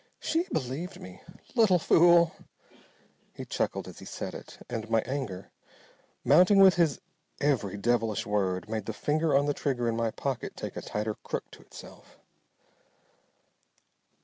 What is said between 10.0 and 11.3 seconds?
pocket take a tighter